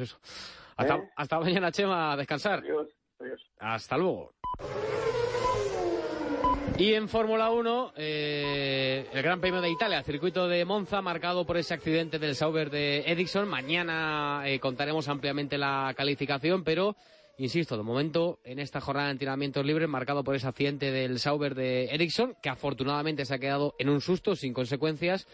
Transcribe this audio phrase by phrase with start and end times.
[0.00, 0.18] pues eso.
[0.76, 1.10] Hasta, ¿Eh?
[1.16, 2.60] hasta mañana, Chema, a descansar.
[2.60, 3.40] Adiós, adiós.
[3.58, 4.32] Hasta luego.
[6.78, 11.58] Y en Fórmula 1, eh, el Gran Premio de Italia, circuito de Monza, marcado por
[11.58, 13.46] ese accidente del Sauber de Ericsson.
[13.46, 16.96] Mañana eh, contaremos ampliamente la calificación, pero,
[17.36, 21.54] insisto, de momento, en esta jornada de entrenamientos libres, marcado por ese accidente del Sauber
[21.54, 25.26] de Ericsson, que afortunadamente se ha quedado en un susto, sin consecuencias.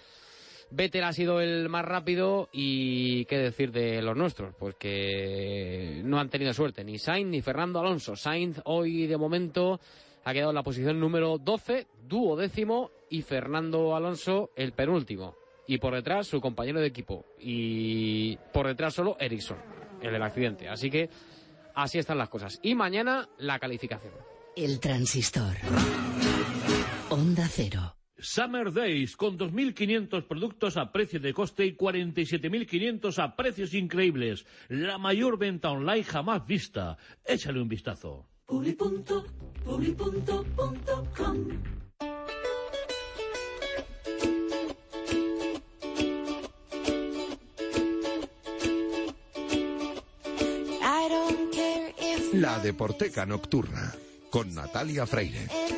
[0.71, 6.19] Vettel ha sido el más rápido y qué decir de los nuestros, pues que no
[6.19, 8.17] han tenido suerte, ni Sainz ni Fernando Alonso.
[8.17, 9.81] Sainz hoy de momento
[10.25, 15.37] ha quedado en la posición número 12, duodécimo, y Fernando Alonso el penúltimo.
[15.69, 17.25] Y por detrás su compañero de equipo.
[17.39, 19.59] Y por detrás solo Ericsson,
[20.03, 20.69] el del accidente.
[20.69, 21.09] Así que
[21.75, 22.59] así están las cosas.
[22.63, 24.13] Y mañana la calificación.
[24.57, 25.55] El transistor.
[27.11, 27.96] Onda cero.
[28.19, 34.47] Summer Days con 2.500 productos a precio de coste y 47.500 a precios increíbles.
[34.69, 36.97] La mayor venta online jamás vista.
[37.25, 38.27] Échale un vistazo.
[38.47, 39.27] Publipunto,
[39.65, 41.37] punto com.
[52.35, 53.95] La Deporteca Nocturna
[54.31, 55.76] con Natalia Freire.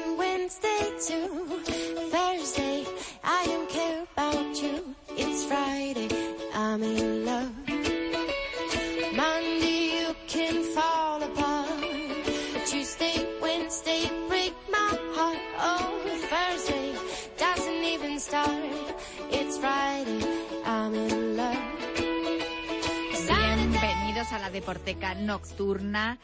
[24.69, 26.19] Bienvenidos a la Deporteca Nocturna.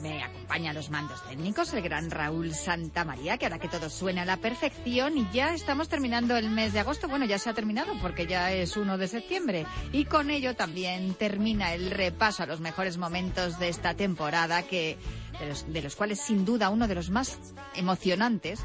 [0.00, 4.22] Me acompaña a los mandos técnicos el gran Raúl Santamaría, que hará que todo suene
[4.22, 7.06] a la perfección y ya estamos terminando el mes de agosto.
[7.06, 9.66] Bueno, ya se ha terminado porque ya es 1 de septiembre.
[9.92, 14.96] Y con ello también termina el repaso a los mejores momentos de esta temporada, que
[15.38, 17.38] de los, de los cuales sin duda uno de los más
[17.74, 18.64] emocionantes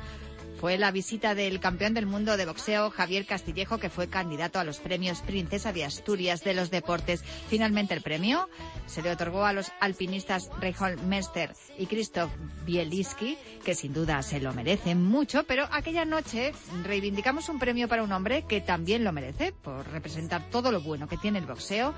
[0.59, 4.63] fue la visita del campeón del mundo de boxeo Javier Castillejo, que fue candidato a
[4.63, 7.23] los premios Princesa de Asturias de los Deportes.
[7.47, 8.49] Finalmente el premio
[8.87, 12.31] se le otorgó a los alpinistas Reinhold Mester y Christoph
[12.65, 18.03] Bieliski, que sin duda se lo merecen mucho, pero aquella noche reivindicamos un premio para
[18.03, 21.93] un hombre que también lo merece por representar todo lo bueno que tiene el boxeo.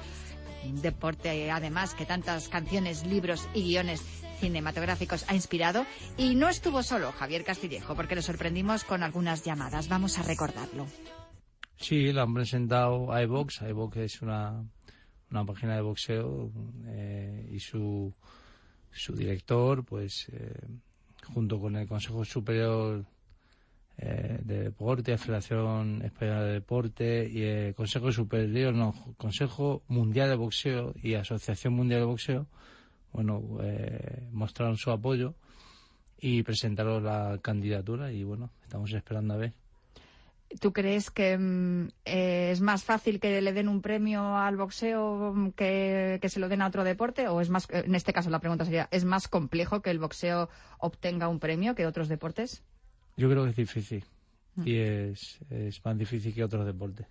[0.65, 4.01] Un deporte, además, que tantas canciones, libros y guiones
[4.39, 5.85] cinematográficos ha inspirado.
[6.17, 9.89] Y no estuvo solo Javier Castillejo, porque lo sorprendimos con algunas llamadas.
[9.89, 10.87] Vamos a recordarlo.
[11.77, 13.61] Sí, lo han presentado a iVox.
[13.61, 14.63] iVox es una,
[15.31, 16.51] una página de boxeo
[16.87, 18.13] eh, y su,
[18.91, 20.53] su director, pues, eh,
[21.33, 23.05] junto con el Consejo Superior
[23.97, 30.35] eh, de Deporte, Federación Española de Deporte y el Consejo Superior, no, Consejo Mundial de
[30.35, 32.47] Boxeo y Asociación Mundial de Boxeo,
[33.11, 35.35] bueno, eh, mostraron su apoyo
[36.17, 39.53] y presentaron la candidatura y bueno, estamos esperando a ver.
[40.59, 45.33] ¿Tú crees que mm, eh, es más fácil que le den un premio al boxeo
[45.33, 47.27] mm, que, que se lo den a otro deporte?
[47.27, 50.49] ¿O es más, en este caso la pregunta sería, ¿es más complejo que el boxeo
[50.79, 52.63] obtenga un premio que otros deportes?
[53.15, 54.05] Yo creo que es difícil
[54.65, 57.07] y es, es más difícil que otros deportes.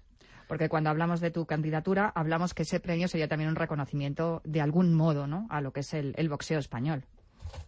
[0.48, 4.62] Porque cuando hablamos de tu candidatura, hablamos que ese premio sería también un reconocimiento de
[4.62, 5.46] algún modo, ¿no?
[5.50, 7.04] A lo que es el, boxeo español.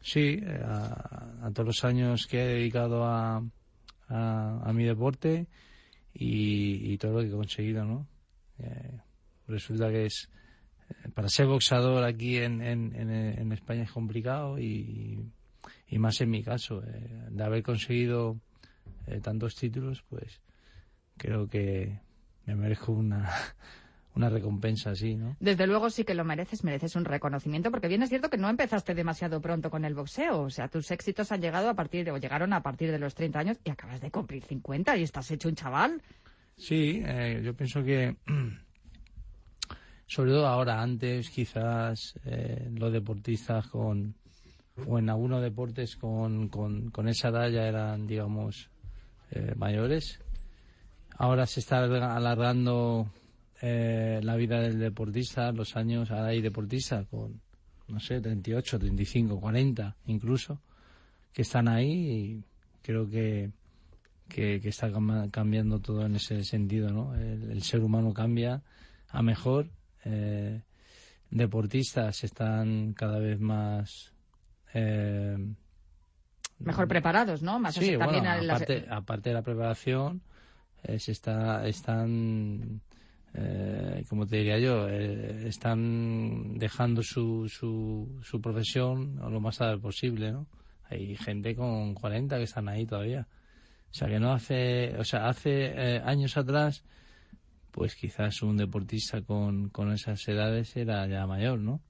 [0.01, 3.43] Sí, eh, a, todos los años que he dedicado a,
[4.73, 5.47] mi deporte
[6.15, 8.07] y, todo lo que he conseguido, ¿no?
[8.59, 8.99] Eh,
[9.47, 10.31] resulta que es
[10.89, 15.31] eh, para ser boxador aquí en, España es complicado y,
[15.93, 18.41] más en mi caso eh, de haber conseguido
[19.23, 20.41] tantos títulos, pues
[21.17, 21.99] creo que
[22.47, 23.31] me merezco una
[24.15, 25.37] una recompensa así, ¿no?
[25.41, 28.49] Desde luego sí que lo mereces, mereces un reconocimiento, porque bien es cierto que no
[28.49, 32.11] empezaste demasiado pronto con el boxeo, o sea, tus éxitos han llegado a partir de,
[32.11, 35.31] o llegaron a partir de los 30 años y acabas de cumplir 50 y estás
[35.31, 36.03] hecho un chaval.
[36.57, 38.17] Sí, eh, yo pienso que
[40.07, 44.17] sobre todo ahora, antes quizás eh, los deportistas con
[44.87, 48.71] o en algunos deportes con, con, con esa edad ya eran, digamos,
[49.31, 50.21] eh, mayores.
[51.23, 53.11] Ahora se está alarga- alargando
[53.61, 57.43] eh, la vida del deportista, los años, ahora hay deportistas con,
[57.89, 60.63] no sé, 38, 35, 40 incluso,
[61.31, 62.45] que están ahí y
[62.83, 63.51] creo que,
[64.31, 67.15] que, que está cam- cambiando todo en ese sentido, ¿no?
[67.15, 68.63] El, el ser humano cambia
[69.09, 69.69] a mejor,
[70.07, 70.63] eh,
[71.31, 74.15] deportistas están cada vez más...
[74.73, 75.37] eh,
[76.61, 77.59] Mejor preparados, ¿no?
[77.59, 80.23] Más sí, también bueno, las- aparte de la preparación,
[80.83, 82.81] eh, se está, están
[83.35, 89.79] eh, como te diría yo, eh, están dejando su, su, su profesión lo más tarde
[89.79, 90.47] posible, ¿no?
[90.89, 93.29] Hay gente con 40 que están ahí todavía.
[93.91, 96.85] O sea, que no hace, o sea, hace eh, años atrás,
[97.71, 101.81] pues quizás un deportista con, con esas edades era ya mayor, ¿no?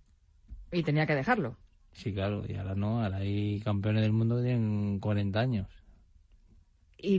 [0.72, 1.56] Y tenía que dejarlo.
[1.93, 5.69] Sí, claro, y ahora no, ahora hay campeones del mundo que tienen 40 años.
[6.98, 7.19] ¿Y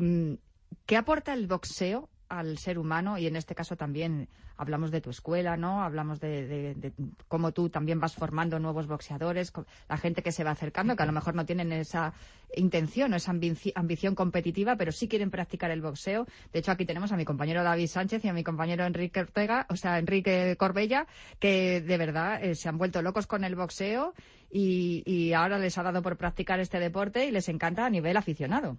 [0.85, 3.17] qué aporta el boxeo al ser humano?
[3.17, 5.81] Y en este caso también hablamos de tu escuela, ¿no?
[5.81, 6.93] Hablamos de,
[7.27, 9.51] cómo tú también vas formando nuevos boxeadores,
[9.89, 12.13] la gente que se va acercando, que a lo mejor no tienen esa
[12.55, 16.27] intención o esa ambici- ambición competitiva, pero sí quieren practicar el boxeo.
[16.53, 19.65] De hecho, aquí tenemos a mi compañero David Sánchez y a mi compañero Enrique Ortega,
[19.69, 21.07] o sea, Enrique Corbella,
[21.39, 24.13] que de verdad eh, se han vuelto locos con el boxeo
[24.51, 28.15] y, y ahora les ha dado por practicar este deporte y les encanta a nivel
[28.15, 28.77] aficionado.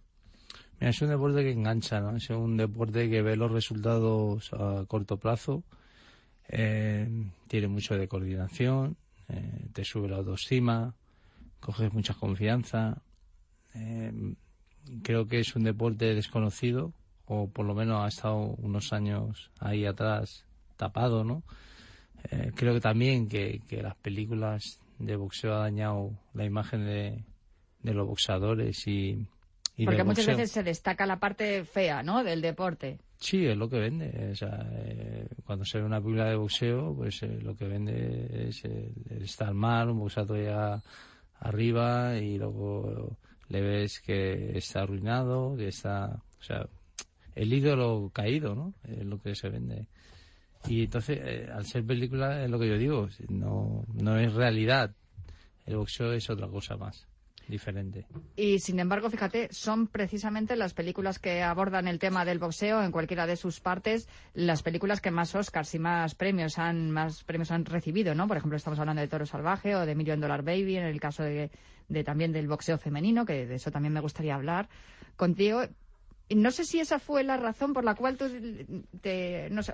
[0.83, 2.17] Es un deporte que engancha, ¿no?
[2.17, 5.63] Es un deporte que ve los resultados a corto plazo,
[6.49, 7.09] eh,
[7.47, 8.97] tiene mucho de coordinación,
[9.29, 10.93] eh, te sube la autoestima,
[11.61, 13.01] coges mucha confianza.
[13.75, 14.35] eh,
[15.05, 16.93] creo que es un deporte desconocido,
[17.27, 20.45] o por lo menos ha estado unos años ahí atrás
[20.77, 21.45] tapado, ¿no?
[22.57, 27.25] Creo que también que, que las películas de boxeo ha dañado la imagen de,
[27.83, 29.27] de los boxeadores y,
[29.83, 32.23] y Porque muchas veces se destaca la parte fea, ¿no?
[32.23, 33.01] Del deporte.
[33.19, 34.31] Sí, es lo que vende.
[34.31, 38.49] O sea, eh, cuando se ve una película de boxeo, pues eh, lo que vende
[38.49, 40.83] es el, el estar mal, un boxeador llega
[41.41, 43.17] arriba y luego
[43.49, 46.23] le ves que está arruinado, que está...
[46.39, 46.67] O sea,
[47.35, 48.75] el ídolo caído, ¿no?
[48.85, 49.89] Es lo que se vende.
[50.69, 54.95] Y entonces, eh, al ser película, es lo que yo digo, no, no es realidad.
[55.67, 57.09] El boxeo es otra cosa más,
[57.49, 58.07] diferente.
[58.37, 62.93] Y sin embargo, fíjate, son precisamente las películas que abordan el tema del boxeo en
[62.93, 67.51] cualquiera de sus partes, las películas que más Oscars y más premios han, más premios
[67.51, 68.29] han recibido, ¿no?
[68.29, 71.23] Por ejemplo, estamos hablando de Toro Salvaje o de Million Dollar Baby, en el caso
[71.23, 71.51] de,
[71.89, 74.69] de también del boxeo femenino, que de eso también me gustaría hablar
[75.17, 75.63] contigo.
[76.35, 78.27] No sé si esa fue la razón por la cual tú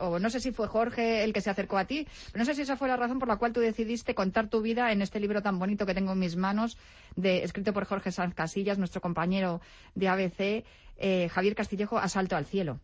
[0.01, 2.55] o no sé si fue Jorge el que se acercó a ti, pero no sé
[2.55, 5.21] si esa fue la razón por la cual tú decidiste contar tu vida en este
[5.21, 6.77] libro tan bonito que tengo en mis manos,
[7.17, 9.61] de, escrito por Jorge Sanz Casillas, nuestro compañero
[9.95, 10.65] de ABC,
[10.97, 12.81] eh, Javier Castillejo, Asalto al cielo.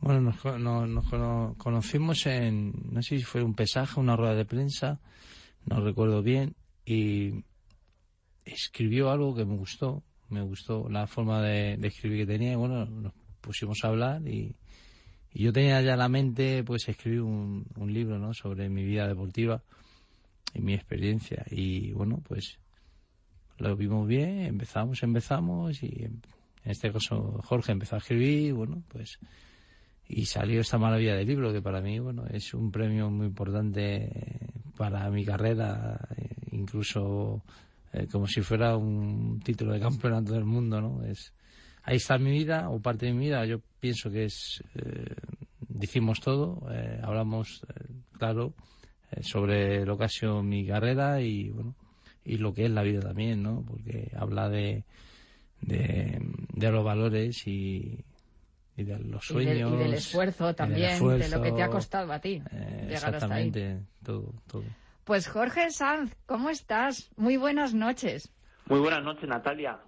[0.00, 0.44] Bueno, nos,
[0.88, 4.98] nos cono- conocimos en, no sé si fue un pesaje, una rueda de prensa,
[5.66, 6.54] no recuerdo bien,
[6.86, 7.44] y
[8.44, 12.86] escribió algo que me gustó, me gustó la forma de, escribir que tenía, y bueno,
[12.86, 14.54] nos pusimos a hablar y,
[15.32, 19.62] yo tenía ya la mente, pues, escribir un, libro, ¿no?, sobre mi vida deportiva
[20.54, 22.58] y mi experiencia, y bueno, pues,
[23.58, 26.20] lo vimos bien, empezamos, empezamos, y en
[26.64, 29.20] este caso Jorge empezó a escribir, bueno, pues
[30.12, 34.10] y salió esta maravilla de libro que para mí bueno es un premio muy importante
[34.76, 37.44] para mi carrera eh, incluso
[37.92, 41.32] eh, como si fuera un título de campeonato del mundo no es
[41.82, 45.14] ahí está mi vida o parte de mi vida yo pienso que es eh,
[45.68, 47.84] decimos todo eh, hablamos eh,
[48.18, 48.54] claro
[49.22, 51.74] sobre lo que ha sido mi carrera y bueno
[52.24, 54.84] y lo que es la vida también no porque habla de
[55.62, 56.18] de,
[56.54, 57.98] de los valores y,
[58.76, 61.52] y de los Y del- sueños y del esfuerzo y del también, de lo que
[61.52, 63.50] te ha costado a ti eh, llegar hasta ahí.
[63.50, 64.64] exactamente todo todo
[65.10, 67.10] Pues Jorge Sanz, ¿cómo estás?
[67.16, 68.32] Muy buenas noches.
[68.66, 69.80] Muy buenas noches, Natalia.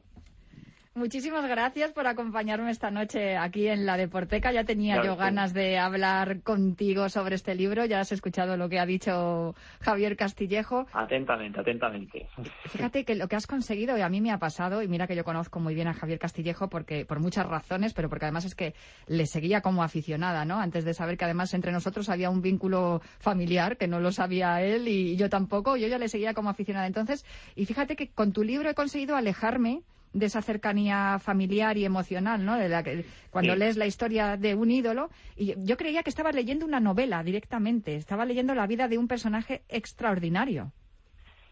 [0.95, 4.53] Muchísimas gracias por acompañarme esta noche aquí en la Deporteca.
[4.53, 7.87] Ya tenía Claro yo ganas de hablar contigo sobre este libro.
[7.87, 10.87] Ya has escuchado lo que ha dicho Javier Castillejo.
[10.93, 12.29] Atentamente, atentamente.
[12.67, 15.17] Fíjate que lo que has conseguido, y a mí me ha pasado, y mira que
[15.17, 18.55] yo conozco muy bien a Javier Castillejo porque por muchas razones, pero porque además es
[18.55, 18.75] que
[19.07, 20.61] le seguía como aficionada, ¿no?
[20.61, 24.61] Antes de saber que además entre nosotros había un vínculo familiar, que no lo sabía
[24.61, 26.87] él y yo tampoco, yo ya le seguía como aficionada.
[26.87, 27.25] Entonces,
[27.57, 29.81] y fíjate que con tu libro he conseguido alejarme
[30.13, 32.57] de esa cercanía familiar y emocional, ¿no?
[32.57, 33.59] De la que, cuando Sí.
[33.59, 37.97] lees la historia de un ídolo, y yo, creía que estaba leyendo una novela directamente,
[37.97, 40.73] estaba leyendo la vida de un personaje extraordinario.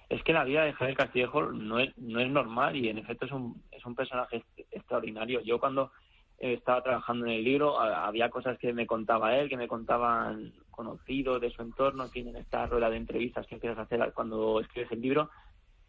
[0.08, 3.26] Es que la vida de Javier Castillejo no es, no es normal y en efecto
[3.26, 5.40] es un, es un personaje extraordinario.
[5.40, 5.92] Yo cuando
[6.38, 10.52] eh, estaba trabajando en el libro había cosas que me contaba él, que me contaban
[10.70, 14.12] conocidos de su entorno, en fin, en esta rueda de entrevistas que empiezas a hacer
[14.12, 15.30] cuando escribes el libro.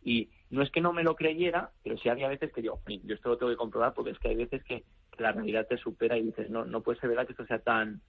[0.03, 3.15] Y no es que no me lo creyera, pero sí había veces que "Jolín, yo
[3.15, 4.83] esto lo tengo que comprobar porque es que hay veces que,
[5.17, 8.01] la realidad te supera y dices, no, no puede ser verdad que esto sea tan,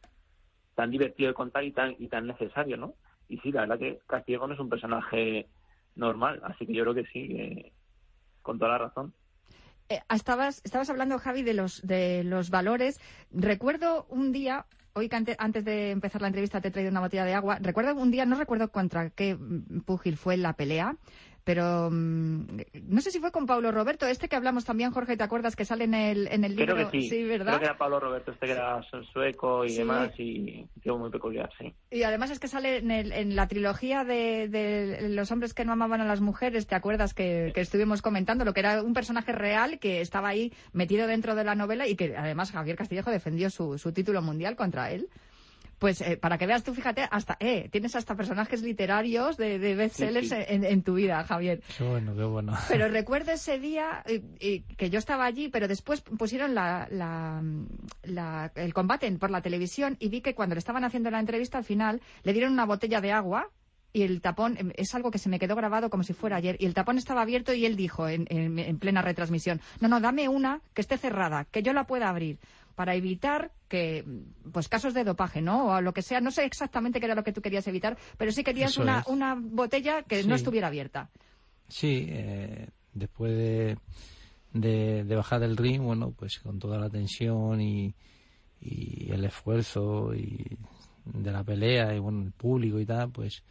[0.74, 2.94] tan divertido de contar y tan, y tan necesario, ¿no?
[3.28, 5.48] Y sí, la verdad que Castillejo no es un personaje
[5.94, 7.72] normal, así que yo creo que sí, que
[8.40, 9.12] con toda la razón.
[9.88, 13.00] Eh, estabas, estabas hablando, Javi, de los, de los valores.
[13.30, 17.00] Recuerdo un día hoy que ante- antes de empezar la entrevista te he traído una
[17.00, 17.58] botella de agua.
[17.60, 20.96] Recuerdo un día, no recuerdo contra qué mm, púgil fue la pelea,
[21.44, 22.46] pero mm,
[22.84, 25.64] no sé si fue con Paulo Roberto, este que hablamos también, Jorge, ¿te acuerdas que
[25.64, 26.74] sale en el, en el libro?
[26.74, 27.24] Creo que sí.
[27.24, 27.46] ¿verdad?
[27.46, 29.78] Creo que era Pablo Roberto, este que era su- sueco y Sí.
[29.78, 31.74] demás, y tío muy peculiar, sí.
[31.90, 35.64] Y además es que sale en, el- en la trilogía de, de los hombres que
[35.64, 38.44] no amaban a las mujeres, ¿te acuerdas que, que estuvimos comentando?
[38.44, 41.96] Lo que era un personaje real que estaba ahí metido dentro de la novela y
[41.96, 45.08] que además Javier Castillejo defendió su, su título mundial contra él.
[45.82, 49.74] Pues eh, para que veas tú, fíjate, hasta eh, tienes hasta personajes literarios de, de
[49.74, 50.42] bestsellers Sí, sí.
[50.46, 51.60] En, en tu vida, Javier.
[51.76, 52.52] Qué bueno, qué bueno.
[52.68, 57.42] Pero recuerdo ese día eh, eh, que yo estaba allí, pero después pusieron la, la-
[58.04, 61.18] la- el combate en- por la televisión y vi que cuando le estaban haciendo la
[61.18, 63.50] entrevista al final le dieron una botella de agua
[63.92, 66.56] y el tapón em, es algo que se me quedó grabado como si fuera ayer
[66.60, 70.00] y el tapón estaba abierto y él dijo en, en- en plena retransmisión no no
[70.00, 72.38] dame una que esté cerrada que yo la pueda abrir
[72.74, 74.04] para evitar que
[74.52, 76.20] pues casos de dopaje no o lo que sea.
[76.20, 79.00] No sé exactamente qué era lo que tú querías evitar pero sí querías Eso una,
[79.00, 79.06] es.
[79.06, 81.10] una botella que no estuviera abierta.
[81.68, 83.78] Sí, eh, después de,
[84.52, 87.94] de, de bajar del ring, bueno, pues con toda la tensión y,
[88.60, 90.58] y el esfuerzo y
[91.04, 93.42] de la pelea y bueno, el público y tal, pues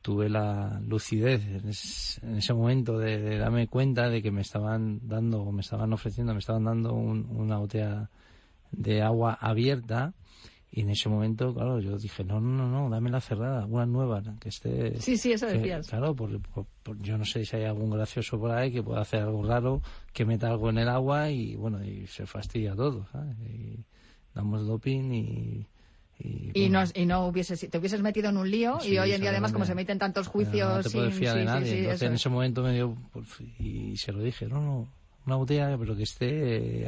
[0.00, 4.40] tuve la lucidez en, es- en ese momento de, de darme cuenta de que me
[4.42, 8.08] estaban dando, o me estaban ofreciendo, me estaban dando un- una botella
[8.72, 10.12] de agua abierta
[10.70, 13.86] y en ese momento, claro, yo dije, no, no, no, no, dame la cerrada, una
[13.86, 15.00] nueva, que esté...
[15.00, 15.88] Sí, sí, eso que- decías.
[15.88, 19.00] claro, por, por- por- yo no sé si hay algún gracioso por ahí que pueda
[19.00, 19.80] hacer algo raro,
[20.12, 23.34] que meta algo en el agua y bueno, y se fastidia todo, ¿sabes?
[23.40, 23.84] Y
[24.34, 25.66] damos doping y...
[26.20, 28.98] Y, y, bueno, no, y no hubieses, te hubieses metido en un lío Sí, y
[28.98, 31.42] hoy en día además como se meten tantos juicios no te puedes sin- fiar de
[31.42, 31.66] sí, nadie.
[31.70, 32.20] sí, Entonces en es.
[32.20, 33.22] ese momento me dio por-
[33.60, 34.88] y se lo dije, no, no,
[35.26, 36.26] una botella pero que esté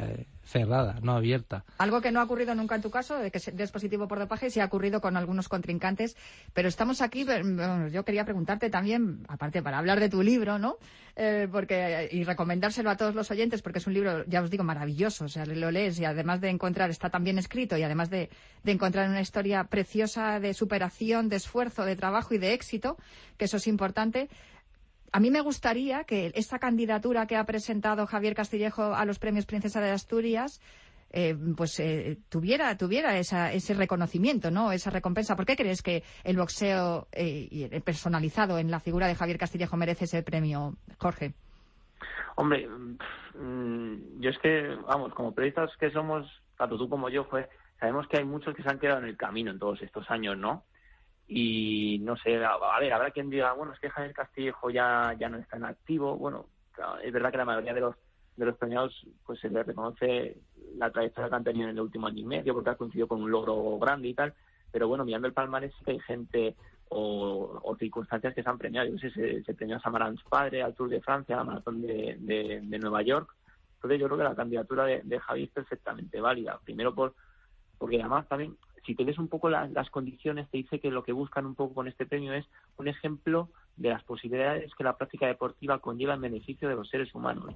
[0.03, 1.63] eh, cerrada, no abierta.
[1.77, 4.49] Algo que no ha ocurrido nunca en tu caso, de que des positivo por dopaje,
[4.49, 6.15] sí ha ocurrido con algunos contrincantes.
[6.53, 10.77] Pero estamos aquí, bueno, yo quería preguntarte también, aparte para hablar de tu libro, ¿no?
[11.15, 14.63] Eh, porque Y recomendárselo a todos los oyentes, porque es un libro, ya os digo,
[14.63, 15.25] maravilloso.
[15.25, 18.29] O sea, lo lees y además de encontrar, está tan bien escrito y además de,
[18.63, 22.97] de encontrar una historia preciosa de superación, de esfuerzo, de trabajo y de éxito,
[23.37, 24.29] que eso es importante.
[25.13, 29.45] A mí me gustaría que esta candidatura que ha presentado Javier Castillejo a los premios
[29.45, 30.61] Princesa de Asturias
[31.13, 34.71] eh, pues eh, tuviera tuviera esa, ese reconocimiento, ¿no?
[34.71, 35.35] Esa recompensa.
[35.35, 40.05] ¿Por qué crees que el boxeo eh, personalizado en la figura de Javier Castillejo merece
[40.05, 41.33] ese premio, Jorge?
[42.37, 46.25] Hombre, mm, yo es que, vamos, como periodistas que somos,
[46.57, 49.17] tanto tú como yo, pues, sabemos que hay muchos que se han quedado en el
[49.17, 50.63] camino en todos estos años, ¿no?
[51.33, 55.29] Y no sé, a, ver, habrá quien diga, bueno, es que Javier Castillejo ya, ya
[55.29, 56.17] no está en activo.
[56.17, 56.47] Bueno,
[57.01, 57.95] es verdad que la mayoría de los
[58.35, 60.37] de los premiados pues se les reconoce
[60.75, 63.21] la trayectoria que han tenido en el último año y medio porque ha coincidido con
[63.21, 64.33] un logro grande y tal
[64.71, 66.55] pero bueno mirando el palmarés que hay gente
[66.87, 68.89] o, circunstancias que se han premiado.
[68.89, 71.81] Yo sé, se, se premió a Samarans padre al Tour de Francia a la maratón
[71.81, 73.33] de, de, de Nueva York.
[73.75, 76.59] Entonces yo creo que la candidatura de, de Javi es perfectamente válida.
[76.63, 77.13] Primero por
[77.77, 81.03] porque además también si te ves un poco la- las condiciones te dice que lo
[81.03, 82.45] que buscan un poco con este premio es
[82.77, 87.13] un ejemplo de las posibilidades que la práctica deportiva conlleva en beneficio de los seres
[87.13, 87.53] humanos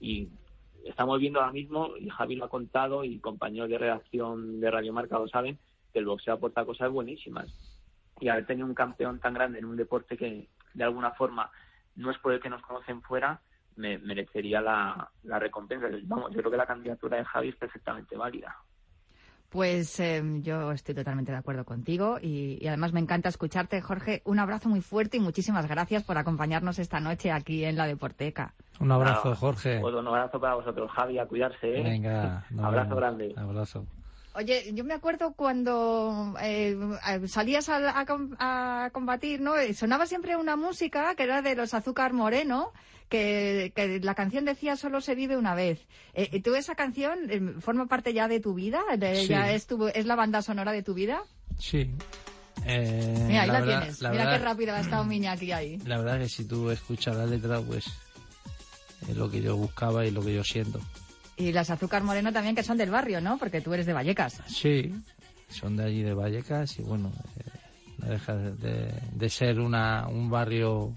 [0.00, 0.28] y
[0.84, 4.92] estamos viendo ahora mismo, y Javi lo ha contado, y compañeros de redacción de Radio
[4.92, 5.58] Marca lo saben,
[5.92, 7.48] que el boxeo aporta cosas buenísimas.
[8.20, 11.50] Y haber tenido un campeón tan grande en un deporte que, de alguna forma,
[11.96, 13.40] no es por el que nos conocen fuera,
[13.74, 15.88] me merecería la, la recompensa.
[16.04, 18.56] Vamos, yo creo que la candidatura de Javi es perfectamente válida.
[19.56, 24.20] Pues eh, yo estoy totalmente de acuerdo contigo y, y además me encanta escucharte, Jorge.
[24.26, 28.52] Un abrazo muy fuerte y muchísimas gracias por acompañarnos esta noche aquí en la Deporteca.
[28.80, 29.78] Un abrazo, Jorge.
[29.80, 31.74] Pues un abrazo para vosotros, Javi, a cuidarse.
[31.74, 31.82] ¿eh?
[31.82, 33.00] Venga, nos abrazo vemos.
[33.00, 33.34] grande.
[33.34, 33.86] Abrazo.
[34.36, 36.76] Oye, yo me acuerdo cuando eh,
[37.08, 39.56] eh, salías a, a a combatir, ¿no?
[39.56, 42.72] Eh, Sonaba siempre una música que era de los Azúcar Moreno,
[43.08, 45.80] que, que la canción decía solo se vive una vez.
[46.12, 48.82] Eh, eh, ¿Tú esa canción eh, forma parte ya de tu vida?
[48.98, 49.28] De- Sí.
[49.28, 51.22] ¿Ya es, tu- es la banda sonora de tu vida?
[51.58, 51.90] Sí.
[52.66, 54.02] Eh, Mira, ahí la, verdad- tienes.
[54.02, 55.78] la Mira verdad- qué rápido ha estado Miñaki ahí.
[55.86, 57.86] La verdad que si tú escuchas la letra, pues
[59.08, 60.80] es lo que yo buscaba y lo que yo siento.
[61.36, 63.36] Y las Azúcar Moreno también, que son del barrio, ¿no?
[63.38, 64.40] Porque tú eres de Vallecas.
[64.46, 64.94] Sí,
[65.50, 67.42] son de allí de Vallecas y bueno, eh,
[67.98, 70.96] no deja de, de ser una, un barrio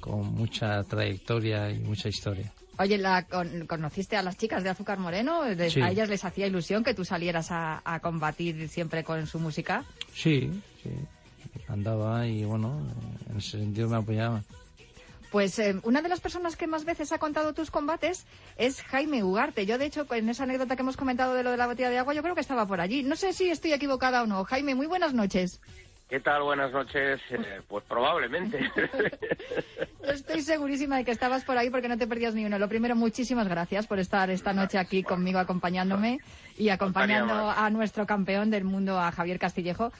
[0.00, 2.52] con mucha trayectoria y mucha historia.
[2.78, 5.42] Oye, la, con- ¿conociste a las chicas de Azúcar Moreno?
[5.70, 5.80] Sí.
[5.80, 9.84] ¿A ellas les hacía ilusión que tú salieras a, a combatir siempre con su música?
[10.14, 10.50] Sí,
[10.82, 10.90] sí,
[11.68, 12.86] andaba y bueno,
[13.30, 14.42] en ese sentido me apoyaba.
[15.30, 19.24] Pues eh, una de las personas que más veces ha contado tus combates es Jaime
[19.24, 19.66] Ugarte.
[19.66, 21.98] Yo, de hecho, en esa anécdota que hemos comentado de lo de la botella de
[21.98, 23.02] agua, yo creo que estaba por allí.
[23.02, 24.44] No sé si estoy equivocada o no.
[24.44, 25.60] Jaime, muy buenas noches.
[26.08, 26.44] ¿Qué tal?
[26.44, 27.20] Buenas noches.
[27.30, 28.60] Eh, pues probablemente.
[30.04, 32.60] Estoy segurísima de que estabas por ahí porque no te perdías ni uno.
[32.60, 36.18] Lo primero, muchísimas gracias por estar esta noche aquí conmigo acompañándome
[36.56, 39.92] y acompañando a nuestro campeón del mundo, a Javier Castillejo.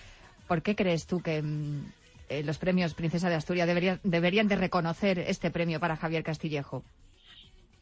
[0.46, 1.86] ¿Por qué crees tú que mm,
[2.28, 6.82] eh, los premios Princesa de Asturias debería- deberían de reconocer este premio para Javier Castillejo?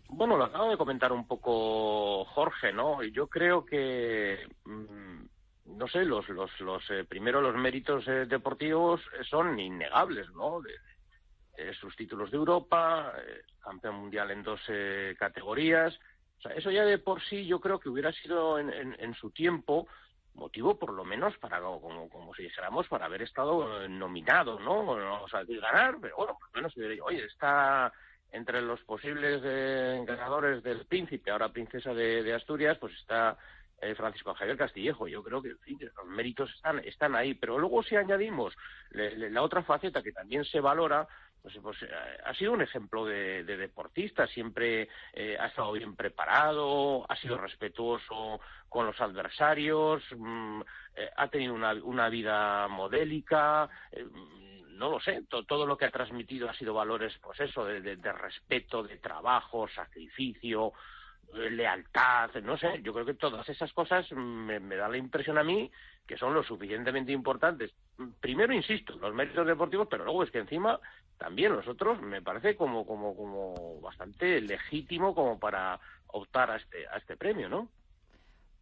[0.09, 3.03] Bueno, lo acabo de comentar un poco Jorge, ¿no?
[3.03, 9.01] Yo creo que, mm, no sé, los, los, los eh, primero los méritos eh, deportivos
[9.19, 10.61] eh, son innegables, ¿no?
[10.61, 10.73] De-
[11.81, 14.61] sus títulos de Europa, eh, campeón mundial en dos
[15.17, 15.97] categorías.
[16.57, 19.87] Eso ya de por sí yo creo que hubiera sido en- en su tiempo
[20.35, 24.81] motivo por lo menos para, como, como si dijéramos, para haber estado eh, nominado, ¿no?
[25.23, 27.93] O sea, de ganar, pero bueno, por lo menos oye, está
[28.33, 33.37] entre los posibles eh, ganadores del príncipe, ahora princesa de, Asturias, pues está
[33.81, 35.07] eh, Francisco Javier Castillejo.
[35.07, 38.53] Yo creo que en fin, los méritos están, están ahí, pero luego si añadimos
[38.91, 41.07] le- la otra faceta que también se valora,
[41.45, 41.89] pues, pues eh,
[42.25, 47.37] ha sido un ejemplo de, de deportista, siempre eh, ha estado bien preparado, ha sido
[47.37, 50.63] respetuoso con los adversarios, mm,
[50.97, 54.07] eh, ha tenido una, una vida modélica, eh,
[54.71, 57.83] no lo sé, to- todo lo que ha transmitido ha sido valores, pues eso, de,
[57.83, 60.73] de- de respeto, de trabajo, sacrificio,
[61.33, 65.37] lealtad, no sé, yo creo que todas esas cosas mm, me, me da la impresión
[65.39, 65.71] a mí
[66.07, 67.73] que son lo suficientemente importantes.
[67.97, 70.79] Mm, Primero, insisto, los méritos deportivos, pero luego es que encima
[71.25, 76.87] también los otros me parece como, como, como bastante legítimo como para optar a este,
[76.87, 77.71] a este premio, ¿no?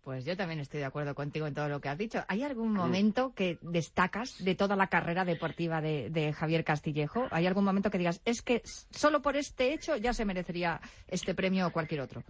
[0.05, 2.25] Pues yo también estoy de acuerdo contigo en todo lo que has dicho.
[2.29, 2.45] ¿Hay Mm.
[2.45, 7.27] algún momento que destacas de toda la carrera deportiva de, de Javier Castillejo?
[7.33, 11.35] ¿Hay algún momento que digas, es que solo por este hecho ya se merecería este
[11.35, 12.23] premio o cualquier otro?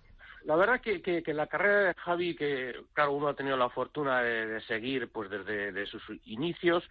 [0.45, 3.71] La verdad que, que, que la carrera de Javi, que claro, uno ha tenido la
[3.71, 6.83] fortuna de, de seguir pues desde de sus inicios,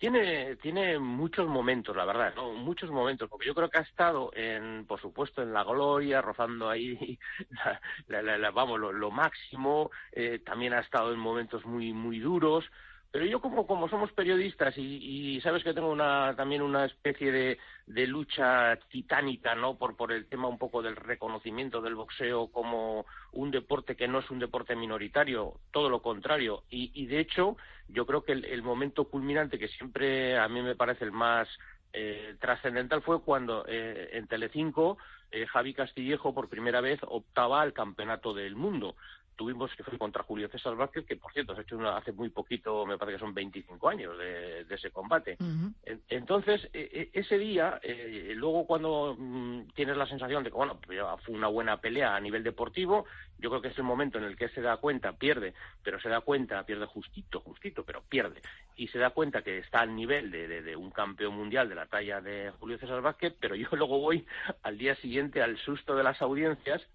[0.00, 2.54] tiene, tiene muchos momentos, la verdad, ¿no?
[2.54, 6.70] Muchos momentos, porque yo creo que ha estado, en, por supuesto, en la gloria, rozando
[6.70, 7.18] ahí,
[8.08, 12.18] la, la- la- vamos, lo, lo máximo, eh, también ha estado en momentos muy, muy
[12.18, 12.64] duros,
[13.10, 17.32] pero yo como, como somos periodistas y, y sabes que tengo una, también una especie
[17.32, 17.58] de,
[18.06, 19.76] lucha titánica, ¿no?
[19.76, 24.20] Por, por el tema un poco del reconocimiento del boxeo como un deporte que no
[24.20, 26.62] es un deporte minoritario, todo lo contrario.
[26.70, 27.56] Y, y de hecho,
[27.88, 31.48] yo creo que el, el momento culminante que siempre a mí me parece el más
[31.92, 34.96] eh, trascendental fue cuando eh, en Telecinco
[35.32, 38.94] eh, Javi Castillejo por primera vez optaba al campeonato del mundo.
[39.40, 42.12] Tuvimos que fue contra Julio César Vázquez, que por cierto se ha hecho una- hace
[42.12, 45.38] muy poquito, me parece que son 25 años de, de ese combate.
[45.82, 50.56] En- Entonces, eh, eh, ese día, eh, luego cuando mm, tienes la sensación de que,
[50.56, 53.06] bueno, pues fue una buena pelea a nivel deportivo,
[53.38, 56.10] yo creo que es el momento en el que se da cuenta, pierde, pero se
[56.10, 58.42] da cuenta, pierde justito, justito, pero pierde,
[58.76, 61.76] y se da cuenta que está al nivel de, de- de un campeón mundial de
[61.76, 64.26] la talla de Julio César Vázquez, pero yo luego voy
[64.64, 66.86] al día siguiente al susto de las audiencias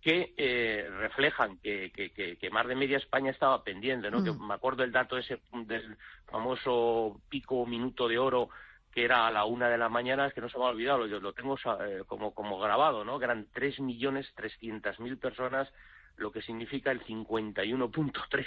[0.00, 4.20] que eh, reflejan que, que, que, que más de media España estaba pendiente, ¿no?
[4.20, 4.24] Mm.
[4.24, 8.48] Que me acuerdo el dato ese del famoso pico minuto de oro
[8.92, 11.06] que era a la una de la mañana, es que no se me ha olvidado,
[11.06, 13.18] lo, lo tengo eh, como, como grabado, ¿no?
[13.18, 15.68] Que eran tres millones trescientas mil personas,
[16.16, 18.46] lo que significa el 51.3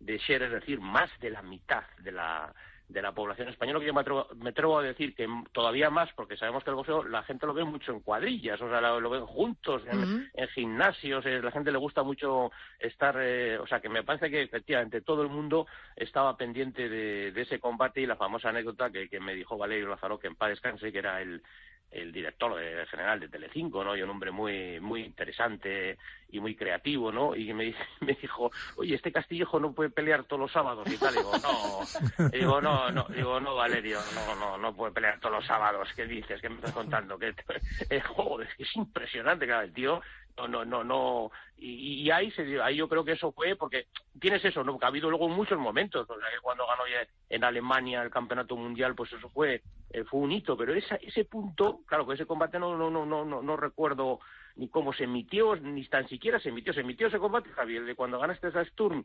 [0.00, 2.54] de share, es decir, más de la mitad de la
[2.88, 6.10] de la población española, que yo me atrevo, me atrevo a decir que todavía más,
[6.14, 9.00] porque sabemos que el boxeo la gente lo ve mucho en cuadrillas, o sea, lo,
[9.00, 13.80] lo ven juntos, en, gimnasios, eh, la gente le gusta mucho estar, eh, o sea,
[13.80, 18.06] que me parece que efectivamente todo el mundo estaba pendiente de, de ese combate y
[18.06, 21.20] la famosa anécdota que, que me dijo Valerio Lázaro, que en paz descanse, que era
[21.20, 21.42] el,
[21.90, 23.96] el director de- general de Telecinco, ¿no?
[23.96, 25.96] Y un hombre muy muy interesante
[26.30, 27.34] y muy creativo, ¿no?
[27.34, 31.14] Y me, me dijo, oye, este Castillejo no puede pelear todos los sábados y tal.
[31.14, 35.46] Digo, no, digo, no, no, digo, no, Valerio, no, no, no puede pelear todos los
[35.46, 35.88] sábados.
[35.96, 36.40] ¿Qué dices?
[36.40, 37.18] ¿Qué me estás contando?
[37.18, 37.36] Que es
[37.88, 40.02] que es impresionante, claro, el tío
[40.38, 41.30] no, no, no, no.
[41.56, 43.86] Y, y ahí, se, dio- ahí yo creo que eso fue porque
[44.20, 44.78] tienes eso, ¿no?
[44.78, 48.10] Que ha habido luego muchos momentos, o sea, que cuando ganó ya en Alemania el
[48.10, 52.14] campeonato mundial, pues eso fue, eh, fue un hito, pero esa, ese punto, claro, que
[52.14, 54.20] ese combate no, no, no, no, no, no recuerdo
[54.56, 57.94] ni cómo se emitió, ni tan siquiera se emitió, se emitió ese combate, Javier, de
[57.94, 59.04] cuando ganaste esa Sturm,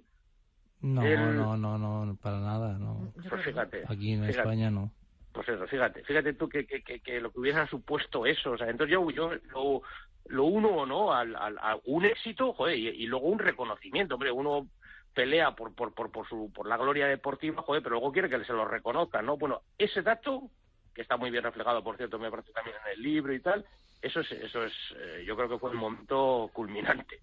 [0.81, 3.11] No, El- no, no, no, para nada, no.
[3.29, 3.83] pues fíjate.
[3.87, 4.39] Aquí en fíjate.
[4.39, 4.91] España no.
[5.33, 8.69] Pues eso, fíjate, fíjate tú que, que, que, lo que hubiera supuesto eso, o sea,
[8.69, 9.81] entonces yo, yo lo,
[10.27, 11.11] lo uno, ¿no?
[11.11, 14.67] Al, al, a un éxito, joder, y, y luego un reconocimiento, hombre, uno
[15.13, 18.45] pelea por, por, por, por, su, por la gloria deportiva, joder, pero luego quiere que
[18.45, 19.37] se lo reconozcan, ¿no?
[19.37, 20.49] Bueno, ese dato
[20.93, 23.65] que está muy bien reflejado, por cierto, me parece también en el libro y tal.
[24.01, 27.19] Eso es, eso es, eh, yo creo que fue el momento culminante.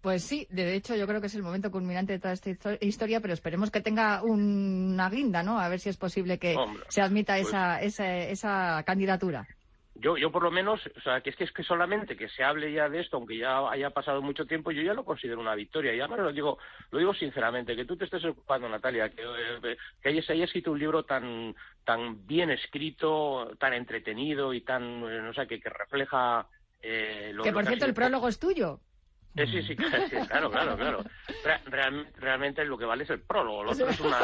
[0.00, 2.78] Pues sí, de hecho yo creo que es el momento culminante de toda esta histo-
[2.80, 5.60] historia, pero esperemos que tenga una guinda, ¿no?
[5.60, 9.46] A ver si es posible que Hombre, se admita pues- esa, esa, esa candidatura.
[9.94, 12.42] Yo, yo por lo menos, o sea, que es que es que solamente que se
[12.42, 15.54] hable ya de esto, aunque ya haya pasado mucho tiempo, yo ya lo considero una
[15.54, 15.94] victoria.
[15.94, 16.58] Y además lo digo,
[16.90, 20.72] lo digo sinceramente, que tú te estés ocupando, Natalia, que, eh, que hayas, haya escrito
[20.72, 25.68] un libro tan, tan bien escrito, tan entretenido y tan, eh, no sé, que, que
[25.68, 26.48] refleja
[26.80, 28.80] eh, lo que por cierto, el prólogo es tuyo.
[29.34, 31.04] Eh, sí, sí, sí, claro, claro, claro.
[31.42, 34.18] Re- real- realmente lo que vale es el prólogo, lo otro es, una,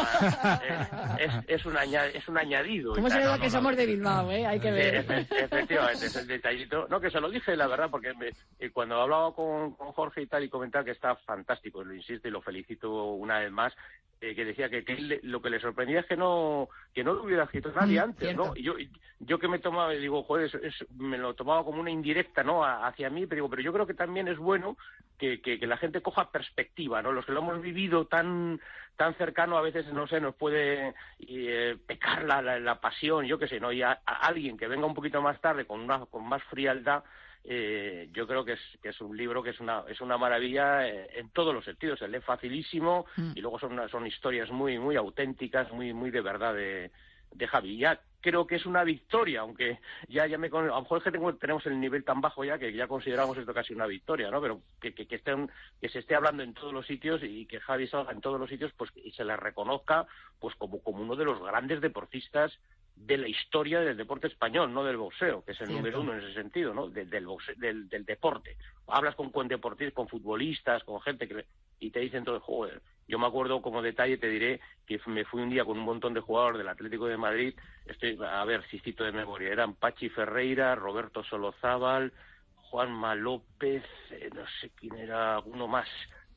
[0.63, 2.95] eh, es, es, un, aña- es un añadido.
[2.95, 4.47] ¿Cómo se nota no, que no, somos de Bilbao, eh?
[4.47, 5.07] Hay que ver.
[5.07, 6.87] efe- efectivamente, es el detallito.
[6.89, 10.27] No, que se lo dije, la verdad, porque me- cuando hablaba con, con Jorge y
[10.27, 13.75] tal, y comentaba que está fantástico, lo insisto y lo felicito una vez más,
[14.21, 17.05] eh, que decía que, que él le- lo que le sorprendía es que no que
[17.05, 18.53] no lo hubiera escrito nadie Mm, antes, ¿no?
[18.57, 18.75] Y yo,
[19.21, 22.65] yo que me tomaba, digo, joder, es- es- me lo tomaba como una indirecta, ¿no?
[22.65, 24.77] A- hacia mí, pero digo, pero yo creo que también es bueno
[25.19, 27.13] que, que, que la gente coja perspectiva, ¿no?
[27.13, 28.61] Los que lo hemos vivido tan
[28.97, 33.39] tan cercano a veces, no sé, nos puede eh, pecar la, la, la pasión, yo
[33.39, 33.71] qué sé, ¿no?
[33.71, 37.05] Y a, a alguien que venga un poquito más tarde con, una, con más frialdad,
[37.51, 40.87] eh, yo creo que es, que es un libro que es una, es una maravilla
[40.87, 41.99] eh, en todos los sentidos.
[41.99, 43.33] Se lee facilísimo Mm.
[43.35, 46.91] y luego son, una- son historias muy, muy auténticas, muy, muy de verdad de,
[47.33, 47.79] de Javi.
[47.79, 51.11] Ya creo que es una victoria, aunque ya, ya me, a lo mejor es que
[51.13, 54.43] tengo- tenemos el nivel tan bajo ya que ya consideramos esto casi una victoria, ¿no?
[54.43, 57.61] Pero que, que, que, estén- que se esté hablando en todos los sitios y que
[57.61, 60.07] Javi salga en todos los sitios, pues y se le reconozca
[60.39, 62.59] pues como, como uno de los grandes deportistas
[63.01, 65.79] de la historia del deporte español, no del boxeo, que es el Cierto.
[65.83, 66.89] número uno en ese sentido, ¿no?
[66.89, 68.57] De- del, boxe- del, del deporte.
[68.87, 71.47] Hablas con, con deportistas, con futbolistas, con gente que
[71.81, 75.41] y te dicen todo, joder, yo me acuerdo como detalle, te diré que me fui
[75.43, 77.55] un día con un montón de jugadores del Atlético de Madrid,
[77.87, 82.13] estoy, a ver si cito de memoria, eran Pachi Ferreira, Roberto Solozábal,
[82.57, 85.89] Juanma López, eh, no sé quién era, uno más,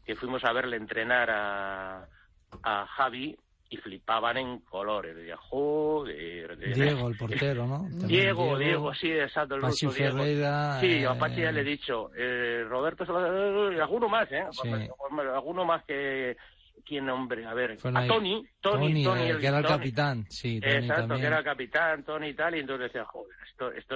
[0.06, 2.08] que fuimos a verle entrenar a,
[2.62, 3.36] a Javi
[3.72, 5.16] y flipaban en colores.
[5.16, 6.58] Decía, joder.
[6.58, 7.78] Diego, el portero, ¿no?
[8.00, 10.18] También Diego, Diego, sí, exacto, el Pachi ruso Diego.
[10.18, 12.12] Ferreira, Sí, a eh, Pachi ya le he dicho.
[12.14, 13.06] Eh, Roberto
[13.72, 14.44] y alguno más, ¿eh?
[14.52, 14.70] Sí.
[15.34, 16.36] Alguno más que...
[16.86, 17.46] ¿Quién, hombre?
[17.46, 19.78] A ver, Fue a Tony, Tony, Tony, Tony, eh, que era el Tony.
[19.78, 21.22] capitán, sí, Tony Exacto, también.
[21.22, 23.96] que era el capitán, Tony y tal, y entonces decía, joder, esto, esto,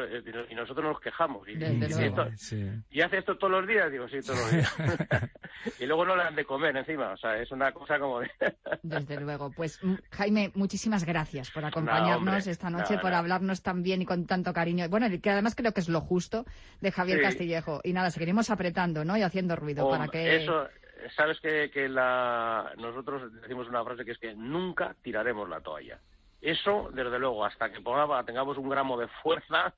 [0.49, 1.47] y nosotros nos quejamos.
[1.47, 2.23] Y, Desde y luego.
[2.23, 2.69] esto- Sí.
[2.91, 3.91] ¿Y hace esto todos los días?
[3.91, 4.75] Digo, sí, todos los días.
[5.79, 8.29] y luego no le dan de comer encima, o sea, es una cosa como de...
[8.83, 9.51] Desde luego.
[9.51, 9.79] Pues
[10.11, 13.17] Jaime, muchísimas gracias por acompañarnos hombre, esta noche, no, por no.
[13.17, 14.87] hablarnos tan bien y con tanto cariño.
[14.89, 16.45] Bueno, que además creo que es lo justo
[16.81, 17.23] de Javier Sí.
[17.23, 17.81] Castillejo.
[17.83, 19.17] Y nada, seguiremos apretando, ¿no?
[19.17, 20.37] Y haciendo ruido para que...
[20.43, 20.67] Eso,
[21.09, 25.99] sabes que, que la, nosotros decimos una frase que es que nunca tiraremos la toalla.
[26.41, 27.81] Eso, desde luego, hasta que
[28.25, 29.73] tengamos un gramo de fuerza,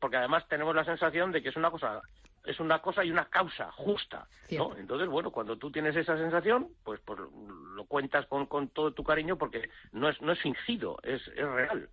[0.00, 2.00] porque además tenemos la sensación de que es una cosa
[2.44, 4.74] es una cosa y una causa justa, ¿no?
[4.76, 9.04] Entonces, bueno, cuando tú tienes esa sensación, pues, pues lo cuentas con, con todo tu
[9.04, 11.88] cariño porque no es, no es fingido, es, es real.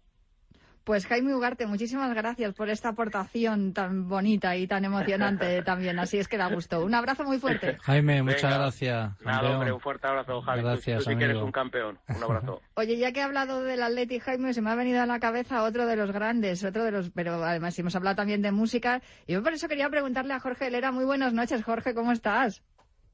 [0.87, 5.99] Pues Jaime Ugarte, muchísimas gracias por esta aportación tan bonita y tan emocionante también.
[5.99, 6.85] Así es que da gusto.
[6.85, 7.75] Un abrazo muy fuerte.
[7.83, 8.57] Jaime, muchas Venga.
[8.57, 8.95] gracias.
[9.19, 9.53] Nada, campeón.
[9.55, 10.61] hombre, un fuerte abrazo, Javi.
[10.61, 11.99] Tú- Gracias, tú sí que eres un campeón.
[12.07, 12.61] Un abrazo.
[12.75, 15.63] Oye, ya que he hablado del Atleti Jaime, se me ha venido a la cabeza
[15.63, 19.01] otro de los grandes, otro de los, pero además si hemos hablado también de música,
[19.25, 22.63] y yo por eso quería preguntarle a Jorge Helera, muy buenas noches, Jorge, ¿cómo estás?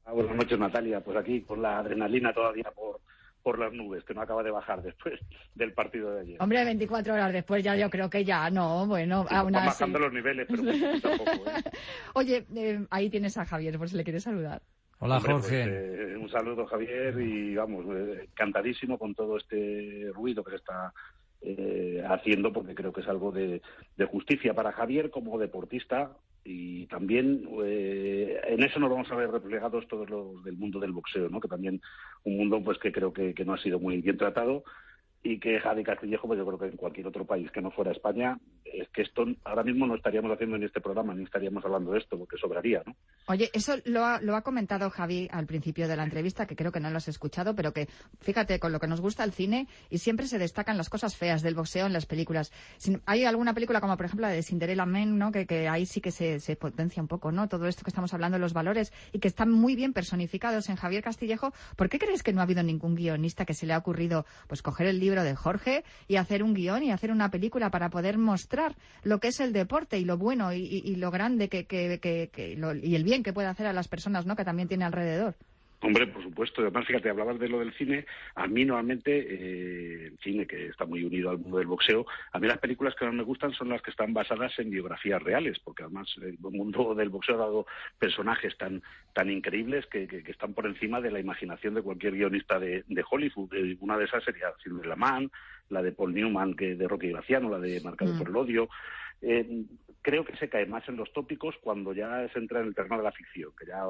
[0.06, 1.00] Ah, buenas noches, Natalia.
[1.00, 3.00] Pues aquí con la adrenalina todavía por,
[3.44, 5.20] por las nubes, que no acaba de bajar después
[5.54, 6.36] del partido de ayer.
[6.40, 9.66] Hombre, 24 horas después ya yo creo que ya, no, bueno, Sí, aún así.
[9.66, 11.62] bajando los niveles, pero pues, tampoco, ¿eh?
[12.14, 14.62] Oye, eh, ahí tienes a Javier, por si le quieres saludar.
[14.98, 15.64] Hola, Hombre, pues, Jorge.
[15.66, 20.92] eh, un saludo, Javier, y vamos, eh, encantadísimo con todo este ruido que se está
[21.42, 23.60] eh, haciendo, porque creo que es algo de,
[23.96, 29.30] de justicia para Javier como deportista y también eh, en eso nos vamos a ver
[29.30, 31.40] replegados todos los del mundo del boxeo, ¿no?
[31.40, 31.80] Que también
[32.24, 34.64] un mundo pues que creo que no ha sido muy bien tratado
[35.26, 37.92] y que Javi Castillejo, pues yo creo que en cualquier otro país que no fuera
[37.92, 41.92] España, es que esto ahora mismo no estaríamos haciendo en este programa, ni estaríamos hablando
[41.92, 42.94] de esto, porque sobraría, ¿no?
[43.26, 46.72] Oye, eso lo ha, lo ha comentado Javi al principio de la entrevista, que creo
[46.72, 47.88] que no lo has escuchado, pero que
[48.20, 51.40] fíjate, con lo que nos gusta el cine, y siempre se destacan las cosas feas
[51.40, 52.52] del boxeo en las películas.
[53.06, 55.32] Hay alguna película, como por ejemplo la de Cinderella Man, ¿no?
[55.32, 57.48] que, que ahí sí que se, se potencia un poco, ¿no?
[57.48, 61.02] Todo esto que estamos hablando, los valores, y que están muy bien personificados en Javier
[61.02, 61.54] Castillejo.
[61.76, 64.60] ¿Por qué crees que no ha habido ningún guionista que se le ha ocurrido pues
[64.60, 68.18] coger el libro de Jorge y hacer un guion y hacer una película para poder
[68.18, 72.00] mostrar lo que es el deporte y lo bueno y, lo grande que- que-
[72.32, 74.34] que- lo- y el bien que puede hacer a las personas, ¿no?
[74.36, 75.36] Que también tiene alrededor.
[75.84, 76.62] Hombre, por supuesto.
[76.62, 78.06] Además, fíjate, hablabas de lo del cine.
[78.36, 82.38] A mí, normalmente, eh, el cine, que está muy unido al mundo del boxeo, a
[82.38, 85.58] mí las películas que más me gustan son las que están basadas en biografías reales,
[85.62, 87.66] porque además el mundo del boxeo ha dado
[87.98, 92.14] personajes tan, tan increíbles que, que- que están por encima de la imaginación de cualquier
[92.14, 93.52] guionista de, de Hollywood.
[93.80, 95.30] Una de esas sería Silver Man,
[95.68, 98.18] la de Paul Newman, que de Rocky Graciano, la de Marcado Mm.
[98.18, 98.68] por el Odio.
[99.22, 99.64] Eh,
[100.04, 102.98] creo que se cae más en los tópicos cuando ya se entra en el terreno
[102.98, 103.82] de la ficción, que ya,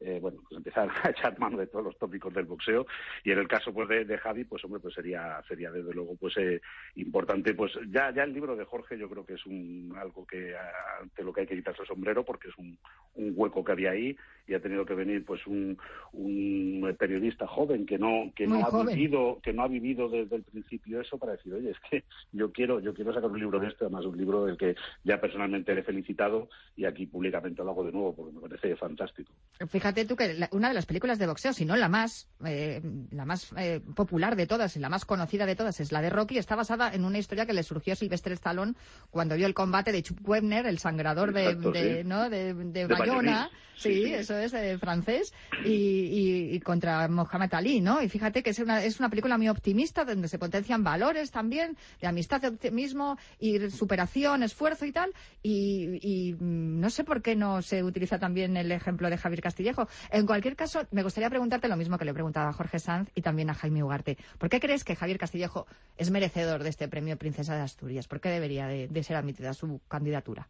[0.00, 2.86] eh, bueno, pues empiezan a echar mano de todos los tópicos del boxeo.
[3.22, 6.16] Y en el caso pues de, de Javi, pues hombre, pues sería, sería desde luego
[6.16, 6.62] pues eh,
[6.94, 7.52] importante.
[7.52, 10.54] Pues ya, ya el libro de Jorge yo creo que es un algo que
[11.00, 12.78] ante lo que hay que quitarse el sombrero porque es un,
[13.16, 14.16] un hueco que había ahí
[14.48, 15.78] y ha tenido que venir pues un,
[16.12, 18.96] un periodista joven que no que Muy no ha joven.
[18.96, 22.50] vivido que no ha vivido desde el principio eso para decir oye es que yo
[22.50, 25.74] quiero yo quiero sacar un libro de esto además un libro del que ya personalmente
[25.74, 29.30] le he felicitado y aquí públicamente lo hago de nuevo porque me parece fantástico
[29.68, 32.80] Fíjate tú que la- una de las películas de boxeo, si no la más, eh,
[33.10, 36.10] la más eh, popular de todas y la más conocida de todas es la de
[36.10, 38.74] Rocky, está basada en una historia que le surgió a Sylvester Stallone
[39.10, 42.08] cuando vio el combate de Chuck Webner, el sangrador de, Exacto, de, sí.
[42.08, 42.30] ¿no?
[42.30, 44.12] de, de Bayona, Sí, sí.
[44.14, 45.32] eso eh, francés,
[45.64, 48.02] y, y- contra Mohamed Ali, ¿no?
[48.02, 51.76] Y fíjate que es una, es una película muy optimista donde se potencian valores también
[52.00, 57.36] de amistad, de optimismo y superación, esfuerzo y tal, y, mm, no sé por qué
[57.36, 59.88] no se utiliza también el ejemplo de Javier Castillejo.
[60.10, 63.10] En cualquier caso, me gustaría preguntarte lo mismo que le he preguntado a Jorge Sanz
[63.14, 64.18] y también a Jaime Ugarte.
[64.38, 68.06] ¿Por qué crees que Javier Castillejo es merecedor de este premio Princesa de Asturias?
[68.08, 70.48] ¿Por qué debería de, de ser admitida su candidatura?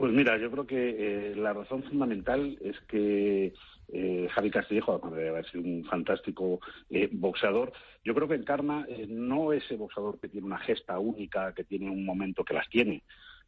[0.00, 3.52] Pues mira, yo creo que eh, la razón fundamental es que
[3.92, 6.58] eh, Javi Castillejo, además de haber sido un fantástico
[6.88, 7.70] eh, boxeador,
[8.02, 11.90] yo creo que encarna eh, no ese boxeador que tiene una gesta única, que tiene
[11.90, 13.02] un momento que las tiene,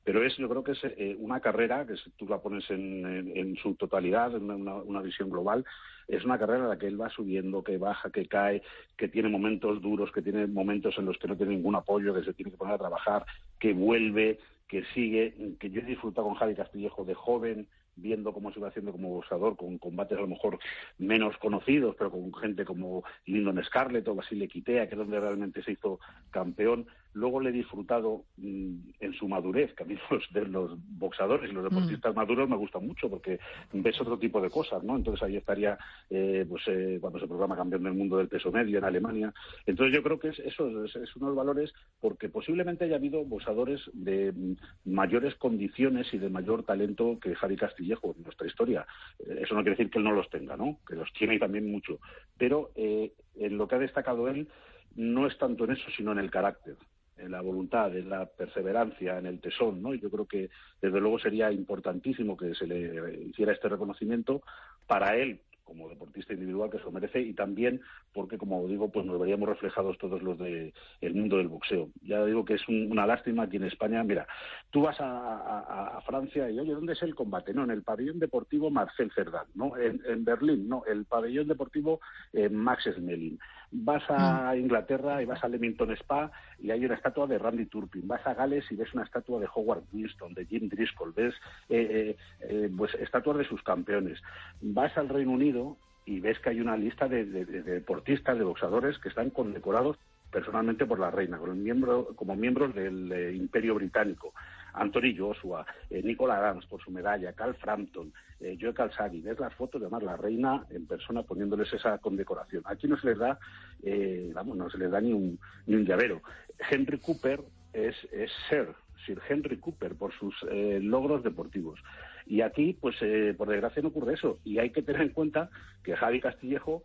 [0.05, 3.33] pero es, yo creo que es eh, una carrera que si tú la pones en,
[3.35, 5.65] en- su totalidad, en una visión global,
[6.07, 8.63] es una carrera en la que él va subiendo, que baja, que cae,
[8.99, 12.25] que tiene momentos duros, que tiene momentos en los que no tiene ningún apoyo, que
[12.25, 13.25] se tiene que poner a trabajar,
[13.59, 14.39] que vuelve,
[14.73, 18.69] que sigue, que yo he disfrutado con Javi Castillejo de joven, viendo cómo se iba
[18.69, 20.59] haciendo como boxeador, con combates a lo mejor
[20.97, 25.63] menos conocidos, pero con gente como Lyndon Scarlett o Basile Quitea, que es donde realmente
[25.63, 26.87] se hizo campeón.
[27.15, 31.51] Luego le he disfrutado mm, en su madurez, que a mí los, de los boxadores
[31.51, 33.39] y los deportistas maduros me gustan mucho porque
[33.73, 34.97] ves otro tipo de cosas, ¿no?
[34.97, 35.79] Entonces ahí estaría,
[36.11, 39.33] eh, pues eh, cuando se programa campeón del mundo del peso medio en Alemania.
[39.67, 42.97] Entonces yo creo que es, eso es, es uno de los valores porque posiblemente haya
[42.97, 48.47] habido boxadores de mm, mayores condiciones y de mayor talento que Javi Castillejo en nuestra
[48.47, 48.87] historia.
[49.19, 50.79] Eh, Eso no quiere decir que él no los tenga, ¿no?
[50.87, 51.99] Que los tiene y también mucho.
[52.37, 54.49] Pero eh, en lo que ha destacado él
[54.95, 56.77] no es tanto en eso, sino en el carácter
[57.17, 59.95] en la voluntad, en la perseverancia, en el tesón, ¿no?
[59.95, 64.43] Y yo creo que desde luego sería importantísimo que se le hiciera este reconocimiento
[64.87, 65.41] para él
[65.73, 67.81] como deportista individual que se lo merece y también
[68.13, 71.89] porque como digo pues nos veríamos reflejados todos los de el mundo del boxeo.
[72.03, 74.03] Ya digo que es un- una lástima aquí en España.
[74.05, 74.27] Mira
[74.71, 77.83] tú vas a, a- a Francia y oye dónde es el combate no en el
[77.83, 82.01] pabellón deportivo Marcel Cerdán no en, en Berlín no el pabellón deportivo
[82.35, 83.39] eh, Max Schmeling.
[83.75, 88.07] Vas a Inglaterra y vas a Leamington Spa y hay una estatua de Randy Turpin.
[88.07, 91.15] Vas a Gales y ves una estatua de Howard Winston de Jim Driscoll.
[91.15, 91.35] Ves
[91.71, 92.17] eh, eh,
[92.51, 94.21] eh, pues estatuas de sus campeones.
[94.61, 95.62] Vas al Reino Unido
[96.05, 99.97] y ves que hay una lista de, de- de deportistas, de boxadores que están condecorados
[100.31, 104.33] personalmente por la reina, miembro, como miembros del eh, Imperio Británico.
[104.75, 109.21] Anthony Joshua, eh, Nicola Adams por su medalla, Carl Frampton, eh, Joe Calzaghe.
[109.21, 112.63] Ves las fotos, además la reina en persona poniéndoles esa condecoración.
[112.65, 113.39] Aquí no se les da,
[113.83, 116.23] eh, vamos, no se les da ni un, ni un llavero.
[116.71, 117.41] Henry Cooper
[117.75, 118.69] es, es Sir,
[119.05, 120.35] Sir Henry Cooper, por sus
[120.81, 121.79] logros deportivos.
[122.27, 124.39] Y aquí, pues, eh, por desgracia no ocurre eso.
[124.45, 125.51] Y hay que tener en cuenta
[125.83, 126.83] que Javi Castillejo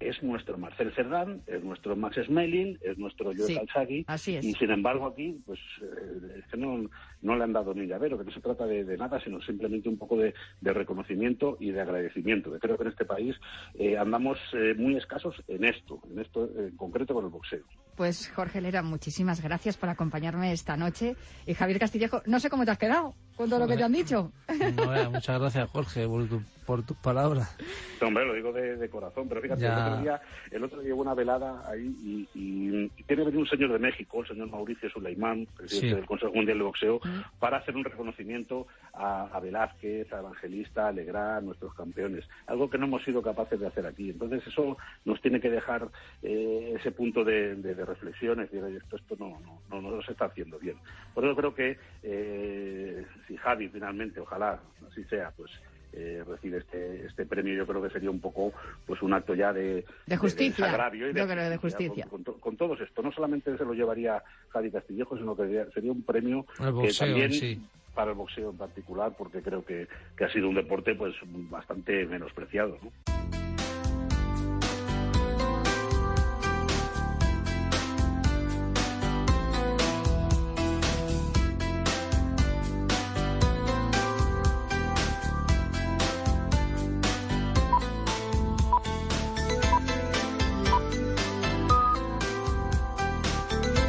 [0.00, 3.58] es nuestro Marcel Cerdán, es nuestro Max Smelling, es nuestro Joe Sí,
[4.06, 4.44] así es.
[4.44, 6.88] Y sin embargo aquí, pues, eh, es que no,
[7.20, 9.90] no le han dado ni llavero, que no se trata de, de nada, sino simplemente
[9.90, 12.50] un poco de, de reconocimiento y de agradecimiento.
[12.50, 13.36] Que creo que en este país
[13.74, 17.64] eh, andamos eh, muy escasos en esto, en esto en concreto con el boxeo.
[18.00, 21.16] Pues Jorge Lera, muchísimas gracias por acompañarme esta noche.
[21.44, 23.92] Y Javier Castillejo, no sé cómo te has quedado con todo lo que te han
[23.92, 24.32] dicho.
[24.74, 27.54] No, vea, muchas gracias, Jorge, por, tu- por tus palabras.
[28.00, 29.74] No, hombre, lo digo de, de corazón, pero fíjate, Ya.
[29.76, 33.26] el otro día, el otro día hubo una velada ahí y, y, y tiene que
[33.30, 35.94] venir un señor de México, el señor Mauricio Suleimán, presidente Sí.
[35.94, 37.00] del Consejo Mundial de Boxeo,
[37.38, 42.68] para hacer un reconocimiento a, a Velázquez, a Evangelista, a Legrand, a nuestros campeones, algo
[42.70, 44.10] que no hemos sido capaces de hacer aquí.
[44.10, 45.88] Entonces eso nos tiene que dejar
[46.22, 49.90] eh, ese punto de, de- de reflexión, es decir, oye, esto, esto no, no, no,
[49.90, 50.76] no se está haciendo bien.
[51.14, 55.50] Por eso creo que eh, si Javi finalmente, ojalá así sea, pues
[55.92, 58.52] eh, recibe este, este premio, yo creo que sería un poco
[58.86, 62.06] pues un acto ya de, De justicia, desagravio y yo creo, de justicia.
[62.08, 63.02] Con, con con todos esto.
[63.02, 66.46] No solamente se lo llevaría Javi Castillejo, sino que sería- un premio
[66.80, 67.60] que también sí.
[67.94, 72.06] para el boxeo en particular, porque creo que, que ha sido un deporte pues bastante
[72.06, 72.78] menospreciado.
[72.82, 73.49] ¿no?